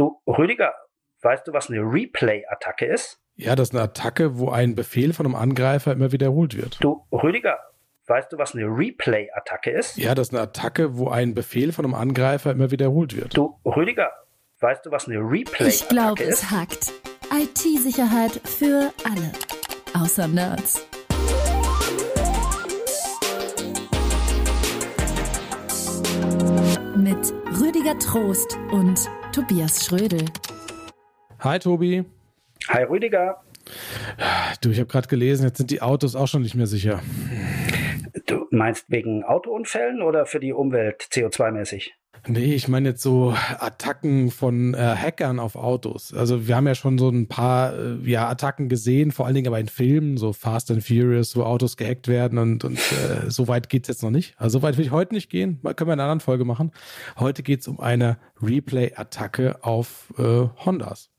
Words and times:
Du, 0.00 0.18
Rüdiger, 0.26 0.72
weißt 1.20 1.46
du, 1.46 1.52
was 1.52 1.68
eine 1.68 1.80
Replay-Attacke 1.80 2.86
ist? 2.86 3.20
Ja, 3.34 3.54
das 3.54 3.68
ist 3.68 3.74
eine 3.74 3.84
Attacke, 3.84 4.38
wo 4.38 4.48
ein 4.48 4.74
Befehl 4.74 5.12
von 5.12 5.26
einem 5.26 5.34
Angreifer 5.34 5.92
immer 5.92 6.10
wiederholt 6.10 6.56
wird. 6.56 6.78
Du, 6.82 7.04
Rüdiger, 7.12 7.58
weißt 8.06 8.32
du, 8.32 8.38
was 8.38 8.54
eine 8.54 8.64
Replay-Attacke 8.64 9.70
ist? 9.70 9.98
Ja, 9.98 10.14
das 10.14 10.28
ist 10.28 10.34
eine 10.34 10.44
Attacke, 10.44 10.96
wo 10.96 11.10
ein 11.10 11.34
Befehl 11.34 11.72
von 11.72 11.84
einem 11.84 11.92
Angreifer 11.92 12.50
immer 12.50 12.70
wiederholt 12.70 13.14
wird. 13.14 13.36
Du, 13.36 13.58
Rüdiger, 13.66 14.10
weißt 14.60 14.86
du, 14.86 14.90
was 14.90 15.06
eine 15.06 15.18
Replay-Attacke 15.18 15.64
ist? 15.64 15.82
Ich 15.82 15.88
glaube, 15.90 16.24
es 16.24 16.50
hackt. 16.50 16.94
IT-Sicherheit 17.30 18.40
für 18.42 18.94
alle. 19.04 19.32
Außer 20.02 20.28
Nerds. 20.28 20.86
Mit 26.96 27.39
Rüdiger 27.60 27.98
Trost 27.98 28.58
und 28.72 29.10
Tobias 29.34 29.84
Schrödel. 29.84 30.24
Hi 31.40 31.58
Tobi. 31.58 32.06
Hi 32.68 32.84
Rüdiger. 32.84 33.42
Du, 34.62 34.70
ich 34.70 34.78
habe 34.78 34.86
gerade 34.86 35.08
gelesen, 35.08 35.44
jetzt 35.44 35.58
sind 35.58 35.70
die 35.70 35.82
Autos 35.82 36.16
auch 36.16 36.26
schon 36.26 36.40
nicht 36.40 36.54
mehr 36.54 36.66
sicher. 36.66 37.02
Du 38.26 38.46
meinst 38.50 38.86
wegen 38.88 39.24
Autounfällen 39.24 40.00
oder 40.00 40.24
für 40.24 40.40
die 40.40 40.54
Umwelt 40.54 41.02
CO2-mäßig? 41.12 41.90
Nee, 42.26 42.54
ich 42.54 42.68
meine 42.68 42.90
jetzt 42.90 43.02
so 43.02 43.34
Attacken 43.58 44.30
von 44.30 44.74
äh, 44.74 44.78
Hackern 44.78 45.38
auf 45.38 45.56
Autos. 45.56 46.12
Also 46.12 46.46
wir 46.46 46.56
haben 46.56 46.66
ja 46.66 46.74
schon 46.74 46.98
so 46.98 47.08
ein 47.08 47.28
paar 47.28 47.74
äh, 47.76 47.96
ja, 48.04 48.28
Attacken 48.28 48.68
gesehen, 48.68 49.10
vor 49.10 49.26
allen 49.26 49.34
Dingen 49.34 49.46
aber 49.46 49.58
in 49.58 49.68
Filmen, 49.68 50.16
so 50.16 50.32
Fast 50.32 50.70
and 50.70 50.84
Furious, 50.84 51.34
wo 51.36 51.42
Autos 51.42 51.76
gehackt 51.76 52.08
werden 52.08 52.38
und, 52.38 52.64
und 52.64 52.78
äh, 52.78 53.30
so 53.30 53.48
weit 53.48 53.68
geht's 53.68 53.88
jetzt 53.88 54.02
noch 54.02 54.10
nicht. 54.10 54.34
Also 54.38 54.58
so 54.58 54.62
weit 54.62 54.76
will 54.76 54.84
ich 54.84 54.90
heute 54.90 55.14
nicht 55.14 55.30
gehen, 55.30 55.60
können 55.62 55.88
wir 55.88 55.94
in 55.94 56.00
einer 56.00 56.04
anderen 56.04 56.20
Folge 56.20 56.44
machen. 56.44 56.72
Heute 57.18 57.42
geht's 57.42 57.66
um 57.68 57.80
eine 57.80 58.18
Replay-Attacke 58.42 59.64
auf 59.64 60.12
äh, 60.18 60.48
Hondas. 60.64 61.10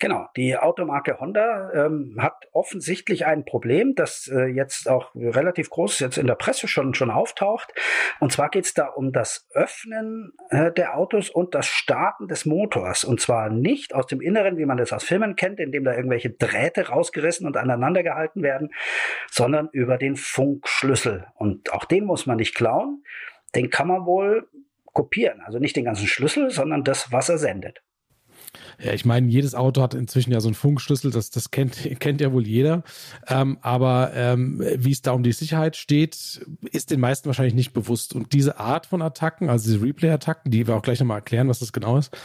Genau, 0.00 0.28
die 0.34 0.56
Automarke 0.56 1.20
Honda 1.20 1.70
ähm, 1.74 2.16
hat 2.18 2.48
offensichtlich 2.52 3.26
ein 3.26 3.44
Problem, 3.44 3.94
das 3.94 4.30
äh, 4.32 4.46
jetzt 4.46 4.88
auch 4.88 5.14
relativ 5.14 5.68
groß 5.68 5.98
jetzt 5.98 6.16
in 6.16 6.26
der 6.26 6.36
Presse 6.36 6.68
schon, 6.68 6.94
schon 6.94 7.10
auftaucht. 7.10 7.70
Und 8.18 8.32
zwar 8.32 8.48
geht 8.48 8.64
es 8.64 8.72
da 8.72 8.86
um 8.86 9.12
das 9.12 9.46
Öffnen 9.52 10.32
äh, 10.48 10.72
der 10.72 10.96
Autos 10.96 11.28
und 11.28 11.54
das 11.54 11.66
Starten 11.66 12.28
des 12.28 12.46
Motors. 12.46 13.04
Und 13.04 13.20
zwar 13.20 13.50
nicht 13.50 13.94
aus 13.94 14.06
dem 14.06 14.22
Inneren, 14.22 14.56
wie 14.56 14.64
man 14.64 14.78
das 14.78 14.94
aus 14.94 15.04
Filmen 15.04 15.36
kennt, 15.36 15.60
indem 15.60 15.84
da 15.84 15.94
irgendwelche 15.94 16.30
Drähte 16.30 16.88
rausgerissen 16.88 17.46
und 17.46 17.58
aneinander 17.58 18.02
gehalten 18.02 18.42
werden, 18.42 18.70
sondern 19.30 19.68
über 19.72 19.98
den 19.98 20.16
Funkschlüssel. 20.16 21.26
Und 21.34 21.74
auch 21.74 21.84
den 21.84 22.06
muss 22.06 22.24
man 22.24 22.38
nicht 22.38 22.54
klauen. 22.54 23.04
Den 23.54 23.68
kann 23.68 23.88
man 23.88 24.06
wohl 24.06 24.48
kopieren. 24.94 25.42
Also 25.44 25.58
nicht 25.58 25.76
den 25.76 25.84
ganzen 25.84 26.06
Schlüssel, 26.06 26.48
sondern 26.48 26.84
das, 26.84 27.12
was 27.12 27.28
er 27.28 27.36
sendet. 27.36 27.82
Ja, 28.82 28.92
ich 28.92 29.04
meine, 29.04 29.28
jedes 29.28 29.54
Auto 29.54 29.82
hat 29.82 29.94
inzwischen 29.94 30.32
ja 30.32 30.40
so 30.40 30.48
einen 30.48 30.54
Funkschlüssel, 30.54 31.10
das, 31.10 31.30
das 31.30 31.50
kennt, 31.50 31.76
kennt 32.00 32.20
ja 32.20 32.32
wohl 32.32 32.46
jeder. 32.46 32.82
Ähm, 33.28 33.58
aber 33.60 34.12
ähm, 34.14 34.62
wie 34.76 34.92
es 34.92 35.02
da 35.02 35.12
um 35.12 35.22
die 35.22 35.32
Sicherheit 35.32 35.76
steht, 35.76 36.40
ist 36.70 36.90
den 36.90 37.00
meisten 37.00 37.26
wahrscheinlich 37.26 37.54
nicht 37.54 37.72
bewusst. 37.72 38.14
Und 38.14 38.32
diese 38.32 38.58
Art 38.58 38.86
von 38.86 39.02
Attacken, 39.02 39.48
also 39.48 39.70
diese 39.70 39.84
Replay-Attacken, 39.84 40.50
die 40.50 40.66
wir 40.66 40.76
auch 40.76 40.82
gleich 40.82 41.00
nochmal 41.00 41.18
erklären, 41.18 41.48
was 41.48 41.60
das 41.60 41.72
genau 41.72 41.98
ist, 41.98 42.16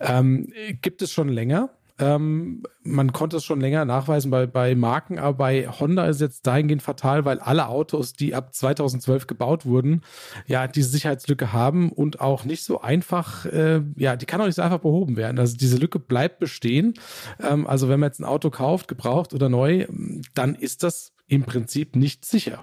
ähm, 0.00 0.52
gibt 0.80 1.02
es 1.02 1.12
schon 1.12 1.28
länger. 1.28 1.70
Ähm, 1.98 2.64
man 2.82 3.12
konnte 3.12 3.36
es 3.36 3.44
schon 3.44 3.60
länger 3.60 3.84
nachweisen 3.84 4.30
bei, 4.30 4.46
bei 4.46 4.74
Marken, 4.74 5.18
aber 5.18 5.36
bei 5.36 5.68
Honda 5.68 6.06
ist 6.06 6.16
es 6.16 6.22
jetzt 6.22 6.46
dahingehend 6.46 6.82
fatal, 6.82 7.24
weil 7.24 7.38
alle 7.38 7.68
Autos, 7.68 8.14
die 8.14 8.34
ab 8.34 8.52
2012 8.52 9.26
gebaut 9.26 9.64
wurden, 9.64 10.02
ja, 10.46 10.66
diese 10.66 10.88
Sicherheitslücke 10.88 11.52
haben 11.52 11.92
und 11.92 12.20
auch 12.20 12.44
nicht 12.44 12.64
so 12.64 12.80
einfach, 12.80 13.46
äh, 13.46 13.82
ja, 13.96 14.16
die 14.16 14.26
kann 14.26 14.40
auch 14.40 14.46
nicht 14.46 14.56
so 14.56 14.62
einfach 14.62 14.80
behoben 14.80 15.16
werden. 15.16 15.38
Also 15.38 15.56
diese 15.56 15.76
Lücke 15.76 16.00
bleibt 16.00 16.40
bestehen. 16.40 16.94
Ähm, 17.40 17.66
also 17.66 17.88
wenn 17.88 18.00
man 18.00 18.08
jetzt 18.08 18.20
ein 18.20 18.24
Auto 18.24 18.50
kauft, 18.50 18.88
gebraucht 18.88 19.32
oder 19.32 19.48
neu, 19.48 19.86
dann 20.34 20.56
ist 20.56 20.82
das 20.82 21.12
im 21.28 21.44
Prinzip 21.44 21.96
nicht 21.96 22.24
sicher. 22.24 22.60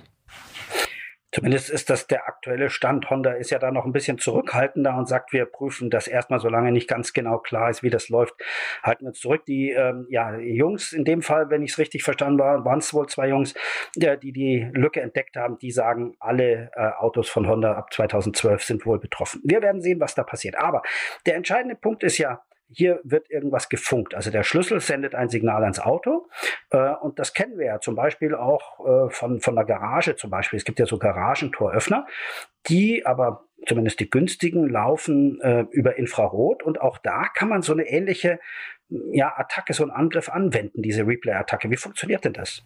Zumindest 1.31 1.69
ist 1.69 1.89
das 1.89 2.07
der 2.07 2.27
aktuelle 2.27 2.69
Stand. 2.69 3.09
Honda 3.09 3.31
ist 3.31 3.51
ja 3.51 3.59
da 3.59 3.71
noch 3.71 3.85
ein 3.85 3.93
bisschen 3.93 4.17
zurückhaltender 4.17 4.97
und 4.97 5.07
sagt, 5.07 5.31
wir 5.31 5.45
prüfen 5.45 5.89
das 5.89 6.07
erstmal, 6.07 6.39
solange 6.39 6.71
nicht 6.71 6.89
ganz 6.89 7.13
genau 7.13 7.39
klar 7.39 7.69
ist, 7.69 7.83
wie 7.83 7.89
das 7.89 8.09
läuft, 8.09 8.35
halten 8.83 9.05
wir 9.05 9.09
uns 9.09 9.19
zurück. 9.19 9.45
Die 9.45 9.71
ähm, 9.71 10.07
ja, 10.09 10.35
Jungs, 10.37 10.91
in 10.91 11.05
dem 11.05 11.21
Fall, 11.21 11.49
wenn 11.49 11.63
ich 11.63 11.71
es 11.71 11.77
richtig 11.77 12.03
verstanden 12.03 12.39
war, 12.39 12.65
waren 12.65 12.79
es 12.79 12.93
wohl 12.93 13.07
zwei 13.07 13.29
Jungs, 13.29 13.53
die, 13.95 14.17
die 14.21 14.33
die 14.33 14.69
Lücke 14.73 15.01
entdeckt 15.01 15.37
haben, 15.37 15.57
die 15.59 15.71
sagen, 15.71 16.15
alle 16.19 16.69
äh, 16.75 16.91
Autos 16.97 17.29
von 17.29 17.47
Honda 17.47 17.73
ab 17.73 17.93
2012 17.93 18.63
sind 18.63 18.85
wohl 18.85 18.99
betroffen. 18.99 19.41
Wir 19.45 19.61
werden 19.61 19.81
sehen, 19.81 19.99
was 19.99 20.15
da 20.15 20.23
passiert. 20.23 20.57
Aber 20.57 20.81
der 21.25 21.35
entscheidende 21.35 21.75
Punkt 21.75 22.03
ist 22.03 22.17
ja, 22.17 22.41
hier 22.73 22.99
wird 23.03 23.29
irgendwas 23.29 23.69
gefunkt. 23.69 24.15
Also 24.15 24.31
der 24.31 24.43
Schlüssel 24.43 24.79
sendet 24.79 25.15
ein 25.15 25.29
Signal 25.29 25.63
ans 25.63 25.79
Auto 25.79 26.27
äh, 26.71 26.93
und 27.01 27.19
das 27.19 27.33
kennen 27.33 27.57
wir 27.57 27.65
ja 27.65 27.79
zum 27.79 27.95
Beispiel 27.95 28.35
auch 28.35 28.79
äh, 28.85 29.09
von, 29.09 29.41
von 29.41 29.55
der 29.55 29.65
Garage 29.65 30.15
zum 30.15 30.29
Beispiel. 30.29 30.57
Es 30.57 30.65
gibt 30.65 30.79
ja 30.79 30.85
so 30.85 30.97
Garagentoröffner, 30.97 32.07
die 32.67 33.05
aber 33.05 33.45
zumindest 33.67 33.99
die 33.99 34.09
günstigen 34.09 34.69
laufen 34.69 35.39
äh, 35.41 35.65
über 35.71 35.97
Infrarot 35.97 36.63
und 36.63 36.81
auch 36.81 36.97
da 36.97 37.25
kann 37.33 37.49
man 37.49 37.61
so 37.61 37.73
eine 37.73 37.87
ähnliche 37.87 38.39
ja, 38.89 39.33
Attacke, 39.37 39.73
so 39.73 39.83
einen 39.83 39.91
Angriff 39.91 40.29
anwenden, 40.29 40.81
diese 40.81 41.05
Replay-Attacke. 41.05 41.69
Wie 41.69 41.77
funktioniert 41.77 42.25
denn 42.25 42.33
das? 42.33 42.63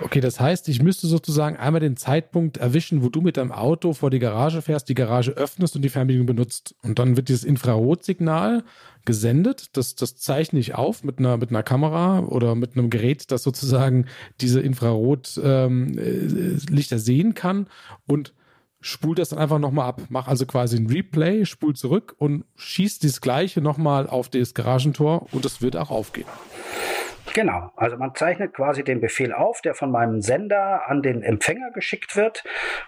Okay, 0.00 0.20
das 0.20 0.40
heißt, 0.40 0.68
ich 0.68 0.82
müsste 0.82 1.06
sozusagen 1.06 1.56
einmal 1.56 1.80
den 1.80 1.96
Zeitpunkt 1.96 2.56
erwischen, 2.56 3.02
wo 3.02 3.08
du 3.08 3.20
mit 3.20 3.36
deinem 3.36 3.52
Auto 3.52 3.92
vor 3.92 4.10
die 4.10 4.18
Garage 4.18 4.62
fährst, 4.62 4.88
die 4.88 4.94
Garage 4.94 5.32
öffnest 5.32 5.76
und 5.76 5.82
die 5.82 5.88
Fernbedienung 5.88 6.26
benutzt. 6.26 6.74
Und 6.82 6.98
dann 6.98 7.16
wird 7.16 7.28
dieses 7.28 7.44
Infrarotsignal 7.44 8.64
gesendet. 9.04 9.76
Das, 9.76 9.94
das 9.94 10.16
zeichne 10.16 10.58
ich 10.58 10.74
auf 10.74 11.04
mit 11.04 11.18
einer, 11.18 11.36
mit 11.36 11.50
einer 11.50 11.62
Kamera 11.62 12.20
oder 12.20 12.54
mit 12.54 12.76
einem 12.76 12.90
Gerät, 12.90 13.30
das 13.30 13.42
sozusagen 13.42 14.06
diese 14.40 14.60
Infrarotlichter 14.60 15.68
ähm, 15.68 16.98
sehen 16.98 17.34
kann 17.34 17.66
und 18.06 18.34
spult 18.80 19.18
das 19.18 19.30
dann 19.30 19.38
einfach 19.38 19.58
nochmal 19.58 19.88
ab. 19.88 20.02
Mach 20.08 20.26
also 20.26 20.46
quasi 20.46 20.76
ein 20.76 20.86
Replay, 20.86 21.44
spult 21.44 21.76
zurück 21.76 22.14
und 22.18 22.44
schießt 22.56 23.04
das 23.04 23.20
gleiche 23.20 23.60
nochmal 23.60 24.06
auf 24.06 24.28
das 24.28 24.54
Garagentor 24.54 25.26
und 25.32 25.44
es 25.44 25.60
wird 25.62 25.76
auch 25.76 25.90
aufgehen. 25.90 26.26
Genau, 27.32 27.70
also 27.76 27.96
man 27.96 28.14
zeichnet 28.14 28.54
quasi 28.54 28.82
den 28.82 29.00
Befehl 29.00 29.32
auf, 29.32 29.60
der 29.60 29.74
von 29.74 29.92
meinem 29.92 30.20
Sender 30.20 30.88
an 30.88 31.00
den 31.00 31.22
Empfänger 31.22 31.70
geschickt 31.70 32.16
wird. 32.16 32.42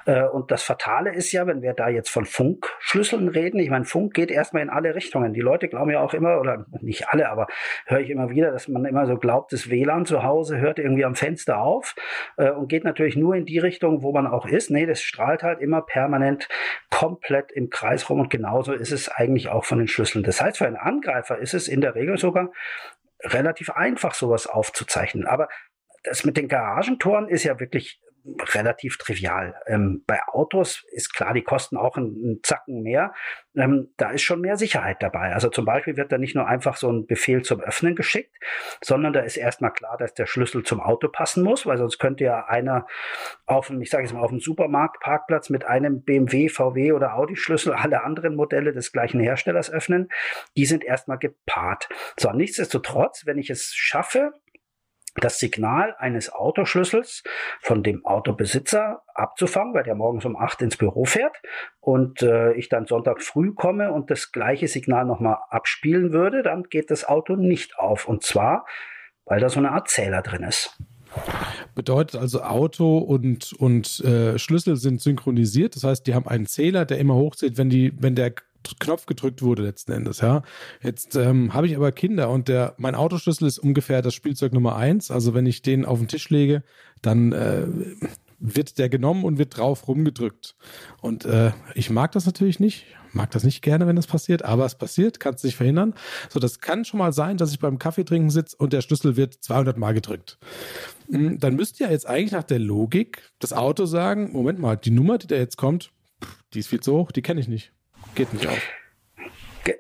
Äh, 0.05 0.25
und 0.25 0.51
das 0.51 0.65
Fatale 0.65 1.15
ist 1.15 1.31
ja, 1.31 1.47
wenn 1.47 1.63
wir 1.63 1.75
da 1.75 1.89
jetzt 1.89 2.11
von 2.11 2.25
Funkschlüsseln 2.25 3.29
reden, 3.29 3.61
ich 3.61 3.71
meine, 3.71 3.85
Funk 3.85 4.15
geht 4.15 4.33
erstmal 4.33 4.63
in 4.63 4.71
alle 4.71 4.97
Richtungen. 4.97 5.33
Die 5.33 5.41
Leute 5.41 5.69
glauben 5.69 5.91
ja 5.91 6.01
auch 6.01 6.13
immer, 6.13 6.41
oder 6.41 6.67
nicht 6.81 7.09
alle, 7.11 7.31
aber 7.31 7.47
höre 7.87 8.01
ich 8.01 8.11
immer 8.11 8.31
wieder, 8.31 8.51
dass 8.51 8.67
man 8.67 8.85
immer 8.85 9.07
so 9.07 9.17
glaubt, 9.17 9.53
das 9.53 9.71
WLAN 9.71 10.07
zu 10.07 10.25
Hause 10.25 10.59
hört 10.59 10.81
irgendwie 10.81 11.05
am 11.05 11.15
Fenster 11.15 11.61
auf 11.61 11.95
äh, 12.37 12.51
und 12.51 12.69
geht 12.69 12.85
natürlich 12.85 13.17
nur 13.17 13.37
in 13.37 13.45
die 13.45 13.59
Richtung, 13.59 14.03
wo 14.03 14.13
man 14.13 14.27
auch 14.27 14.47
ist. 14.47 14.71
Nee, 14.71 14.87
das 14.87 15.03
strahlt 15.03 15.45
halt 15.45 15.61
immer 15.61 15.83
permanent 15.83 16.49
komplett 16.91 17.53
im 17.53 17.71
Kreis 17.71 18.11
rum 18.11 18.19
und 18.19 18.31
genauso 18.31 18.73
ist 18.73 18.93
es 18.93 19.09
eigentlich 19.09 19.51
auch 19.51 19.65
von 19.65 19.79
den 19.79 19.89
Schlüsseln. 19.89 20.25
Das 20.25 20.41
heißt, 20.41 20.59
für 20.59 20.67
einen 20.67 20.77
Angreifer 20.77 21.39
ist 21.39 21.55
es 21.55 21.69
in 21.69 21.81
der 21.81 21.95
Regel 21.95 22.19
sogar 22.19 22.51
relativ 23.25 23.71
einfach, 23.71 24.15
sowas 24.15 24.47
aufzuzeichnen. 24.47 25.27
Aber 25.27 25.49
das 26.05 26.25
mit 26.25 26.37
den 26.37 26.49
Garagentoren 26.49 27.29
ist 27.29 27.45
ja 27.45 27.61
wirklich 27.61 28.01
relativ 28.55 28.99
trivial. 28.99 29.55
Ähm, 29.67 30.05
bei 30.07 30.21
Autos 30.29 30.85
ist 30.93 31.13
klar, 31.13 31.35
die 31.35 31.43
kosten 31.43 31.77
auch 31.77 31.97
einen, 31.97 32.41
Zacken 32.43 32.83
mehr. 32.83 33.13
Ähm, 33.55 33.93
da 33.97 34.11
ist 34.11 34.23
schon 34.23 34.41
mehr 34.41 34.57
Sicherheit 34.57 35.03
dabei. 35.03 35.33
Also 35.33 35.49
zum 35.49 35.65
Beispiel 35.65 35.97
wird 35.97 36.13
da 36.13 36.19
nicht 36.19 36.35
nur 36.35 36.47
einfach 36.47 36.77
so 36.77 36.91
ein 36.91 37.07
Befehl 37.07 37.43
zum 37.43 37.61
Öffnen 37.61 37.97
geschickt, 37.97 38.35
sondern 38.81 39.13
da 39.13 39.21
ist 39.21 39.37
erstmal 39.37 39.73
klar, 39.73 39.97
dass 39.99 40.15
der 40.15 40.27
Schlüssel 40.27 40.63
zum 40.63 40.81
Auto 40.81 41.09
passen 41.09 41.43
muss, 41.43 41.67
weil 41.67 41.79
sonst 41.79 41.99
könnte 41.99 42.25
ja 42.25 42.47
einer 42.47 42.87
auf 43.47 43.67
dem, 43.67 43.83
ich 43.83 43.91
sage 43.91 44.05
jetzt 44.05 44.13
mal, 44.13 44.23
auf 44.23 44.31
dem 44.31 44.41
Supermarktparkplatz 44.41 45.51
mit 45.51 45.65
einem 45.65 46.03
BMW, 46.03 46.49
VW 46.49 46.93
oder 46.93 47.15
Audi-Schlüssel 47.15 47.73
alle 47.73 48.03
anderen 48.03 48.37
Modelle 48.37 48.73
des 48.73 48.93
gleichen 48.93 49.21
Herstellers 49.21 49.71
öffnen. 49.71 50.09
Die 50.57 50.67
sind 50.67 50.85
erstmal 50.85 51.19
gepaart. 51.19 51.89
So, 52.19 52.31
nichtsdestotrotz, 52.31 53.27
wenn 53.27 53.39
ich 53.39 53.51
es 53.51 53.75
schaffe, 53.75 54.33
das 55.15 55.39
Signal 55.39 55.95
eines 55.99 56.33
Autoschlüssels 56.33 57.23
von 57.61 57.83
dem 57.83 58.05
Autobesitzer 58.05 59.03
abzufangen, 59.15 59.75
weil 59.75 59.85
der 59.85 59.95
morgens 59.95 60.25
um 60.25 60.37
acht 60.37 60.63
ins 60.63 60.77
Büro 60.77 61.05
fährt 61.05 61.37
und 61.81 62.23
äh, 62.23 62.53
ich 62.55 62.69
dann 62.69 62.87
Sonntag 62.87 63.23
früh 63.23 63.53
komme 63.53 63.93
und 63.93 64.11
das 64.11 64.33
gleiche 64.33 64.69
Signal 64.69 65.05
nochmal 65.05 65.39
abspielen 65.51 66.13
würde, 66.13 66.43
dann 66.43 66.65
geht 66.65 66.91
das 66.91 67.05
Auto 67.05 67.37
nicht 67.37 67.79
auf. 67.79 68.09
Und 68.09 68.23
zwar, 68.23 68.67
weil 69.27 69.41
da 69.41 69.49
so 69.49 69.59
eine 69.59 69.73
Art 69.73 69.89
Zähler 69.89 70.23
drin 70.23 70.45
ist. 70.45 70.79
Bedeutet 71.75 72.19
also 72.19 72.43
Auto 72.43 72.97
und, 72.99 73.53
und 73.53 74.01
äh, 74.01 74.39
Schlüssel 74.39 74.77
sind 74.77 75.03
synchronisiert. 75.03 75.77
Das 75.77 75.85
heißt, 75.85 76.07
die 76.07 76.15
haben 76.15 76.27
einen 76.27 76.47
Zähler, 76.47 76.87
der 76.87 76.99
immer 76.99 77.15
hochzählt, 77.15 77.59
wenn 77.59 77.69
die, 77.69 77.93
wenn 78.01 78.15
der 78.15 78.33
Knopf 78.79 79.07
gedrückt 79.07 79.43
wurde 79.43 79.63
letzten 79.63 79.93
Endes, 79.93 80.21
ja. 80.21 80.43
Jetzt 80.83 81.17
ähm, 81.17 81.55
habe 81.55 81.67
ich 81.67 81.77
aber 81.77 81.93
Kinder 81.93 82.31
und 82.31 82.49
der 82.49 82.75
mein 82.79 82.95
Autoschlüssel 82.95 83.47
ist 83.47 83.59
ungefähr 83.59 84.03
das 84.03 84.15
Spielzeug 84.15 84.53
Nummer 84.53 84.77
eins. 84.77 85.11
Also 85.11 85.35
wenn 85.35 85.47
ich 85.47 85.63
den 85.63 85.85
auf 85.85 85.99
den 85.99 86.09
Tisch 86.09 86.31
lege, 86.31 86.63
dann 87.01 87.33
äh, 87.33 87.67
wird 88.43 88.79
der 88.79 88.89
genommen 88.89 89.25
und 89.25 89.39
wird 89.39 89.57
drauf 89.57 89.87
rumgedrückt. 89.87 90.57
Und 91.01 91.25
äh, 91.25 91.53
ich 91.75 91.91
mag 91.91 92.13
das 92.13 92.27
natürlich 92.27 92.59
nicht, 92.59 92.87
mag 93.13 93.31
das 93.31 93.45
nicht 93.45 93.63
gerne, 93.63 93.87
wenn 93.87 93.97
das 93.97 94.09
passiert, 94.09 94.45
aber 94.45 94.67
es 94.67 94.75
passiert, 94.75 95.21
kannst 95.21 95.45
nicht 95.45 95.57
verhindern. 95.57 95.95
So, 96.29 96.41
das 96.41 96.59
kann 96.59 96.85
schon 96.85 96.99
mal 96.99 97.13
sein, 97.13 97.37
dass 97.37 97.53
ich 97.53 97.61
beim 97.61 97.79
Kaffee 97.79 98.05
trinken 98.05 98.31
sitze 98.31 98.57
und 98.57 98.73
der 98.73 98.81
Schlüssel 98.81 99.17
wird 99.17 99.35
200 99.35 99.79
Mal 99.79 99.95
gedrückt. 99.95 100.39
Hm, 101.11 101.39
dann 101.39 101.55
müsste 101.55 101.85
ja 101.85 101.91
jetzt 101.91 102.07
eigentlich 102.07 102.33
nach 102.33 102.43
der 102.43 102.59
Logik 102.59 103.23
das 103.39 103.53
Auto 103.53 103.87
sagen, 103.87 104.33
Moment 104.33 104.59
mal, 104.59 104.77
die 104.77 104.91
Nummer, 104.91 105.19
die 105.19 105.29
da 105.29 105.37
jetzt 105.37 105.57
kommt, 105.57 105.93
die 106.53 106.59
ist 106.59 106.69
viel 106.69 106.81
zu 106.81 106.93
hoch, 106.95 107.13
die 107.13 107.23
kenne 107.23 107.41
ich 107.41 107.49
nicht. 107.49 107.73
Geht 108.15 108.33
nicht 108.33 108.47
auf. 108.47 108.63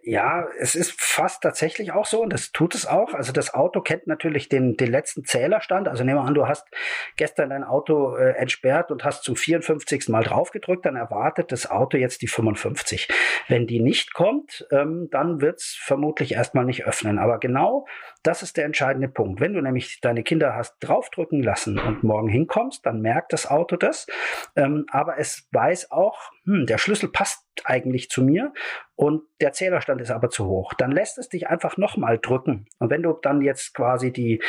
Ja, 0.04 0.46
es 0.60 0.76
ist 0.76 0.94
fast 0.96 1.42
tatsächlich 1.42 1.90
auch 1.90 2.06
so 2.06 2.22
und 2.22 2.32
das 2.32 2.52
tut 2.52 2.74
es 2.76 2.86
auch. 2.86 3.14
Also 3.14 3.32
das 3.32 3.52
Auto 3.52 3.80
kennt 3.80 4.06
natürlich 4.06 4.48
den, 4.48 4.76
den 4.76 4.90
letzten 4.90 5.24
Zählerstand. 5.24 5.88
Also 5.88 6.04
nehmen 6.04 6.18
wir 6.20 6.24
an, 6.24 6.34
du 6.34 6.46
hast 6.46 6.68
gestern 7.16 7.50
dein 7.50 7.64
Auto 7.64 8.14
äh, 8.14 8.30
entsperrt 8.36 8.92
und 8.92 9.04
hast 9.04 9.24
zum 9.24 9.34
54. 9.34 10.08
Mal 10.08 10.22
draufgedrückt, 10.22 10.86
dann 10.86 10.94
erwartet 10.94 11.50
das 11.50 11.68
Auto 11.68 11.96
jetzt 11.96 12.22
die 12.22 12.28
55. 12.28 13.08
Wenn 13.48 13.66
die 13.66 13.80
nicht 13.80 14.14
kommt, 14.14 14.66
ähm, 14.70 15.08
dann 15.10 15.40
wird's 15.40 15.76
vermutlich 15.80 16.34
erstmal 16.34 16.64
nicht 16.64 16.86
öffnen. 16.86 17.18
Aber 17.18 17.38
genau 17.38 17.86
das 18.22 18.42
ist 18.42 18.56
der 18.56 18.64
entscheidende 18.64 19.08
Punkt. 19.08 19.40
Wenn 19.40 19.54
du 19.54 19.60
nämlich 19.60 20.00
deine 20.00 20.22
Kinder 20.22 20.54
hast 20.54 20.76
draufdrücken 20.80 21.42
lassen 21.42 21.78
und 21.78 22.04
morgen 22.04 22.28
hinkommst, 22.28 22.86
dann 22.86 23.00
merkt 23.00 23.32
das 23.32 23.50
Auto 23.50 23.76
das. 23.76 24.06
Ähm, 24.56 24.86
aber 24.90 25.18
es 25.18 25.48
weiß 25.52 25.90
auch, 25.90 26.30
hm, 26.44 26.66
der 26.66 26.78
Schlüssel 26.78 27.08
passt 27.08 27.44
eigentlich 27.64 28.08
zu 28.10 28.22
mir 28.22 28.52
und 28.94 29.22
der 29.40 29.52
Zählerstand 29.52 30.00
ist 30.00 30.10
aber 30.10 30.30
zu 30.30 30.46
hoch. 30.46 30.74
Dann 30.74 30.92
lässt 30.92 31.18
es 31.18 31.28
dich 31.28 31.48
einfach 31.48 31.76
nochmal 31.76 32.18
drücken. 32.18 32.66
Und 32.78 32.90
wenn 32.90 33.02
du 33.02 33.12
dann 33.20 33.42
jetzt 33.42 33.74
quasi 33.74 34.12
die 34.12 34.40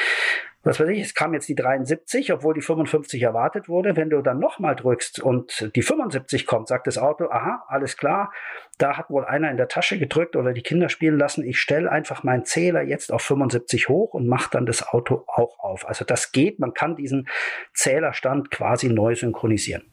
was 0.63 0.80
weiß 0.80 0.89
ich, 0.89 1.01
es 1.01 1.13
kam 1.13 1.33
jetzt 1.33 1.50
die 1.50 1.56
73, 1.56 2.31
obwohl 2.31 2.54
die 2.54 2.62
55 2.62 3.21
erwartet 3.21 3.68
wurde. 3.68 3.95
Wenn 3.98 4.10
du 4.10 4.21
dann 4.21 4.39
nochmal 4.39 4.75
drückst 4.75 5.19
und 5.19 5.71
die 5.75 5.81
75 5.81 6.45
kommt, 6.45 6.69
sagt 6.69 6.88
das 6.88 6.98
Auto, 6.98 7.25
aha, 7.30 7.63
alles 7.68 7.98
klar, 7.98 8.31
da 8.77 8.98
hat 8.98 9.10
wohl 9.10 9.25
einer 9.25 9.51
in 9.51 9.57
der 9.57 9.68
Tasche 9.68 10.00
gedrückt 10.00 10.36
oder 10.36 10.54
die 10.54 10.62
Kinder 10.62 10.88
spielen 10.88 11.19
lassen. 11.19 11.44
Ich 11.44 11.60
stelle 11.60 11.92
einfach 11.92 12.24
meinen 12.24 12.45
Zähler 12.45 12.81
jetzt 12.81 13.12
auf 13.12 13.21
75 13.21 13.89
hoch 13.89 14.13
und 14.13 14.27
mache 14.27 14.50
dann 14.51 14.65
das 14.65 14.88
Auto 14.88 15.25
auch 15.27 15.60
auf. 15.60 15.88
Also 15.88 16.06
das 16.06 16.31
geht, 16.31 16.60
man 16.60 16.74
kann 16.74 16.95
diesen 16.95 17.27
Zählerstand 17.74 18.50
quasi 18.50 18.88
neu 18.88 19.15
synchronisieren. 19.15 19.83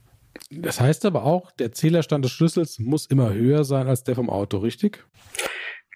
Das 0.50 0.81
heißt 0.81 1.05
aber 1.05 1.25
auch, 1.25 1.50
der 1.52 1.72
Zählerstand 1.72 2.25
des 2.25 2.32
Schlüssels 2.32 2.78
muss 2.78 3.06
immer 3.06 3.32
höher 3.32 3.64
sein 3.64 3.88
als 3.88 4.05
der 4.05 4.14
vom 4.14 4.31
Auto, 4.31 4.58
richtig? 4.58 5.05